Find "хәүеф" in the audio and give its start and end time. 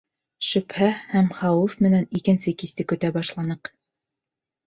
1.41-1.75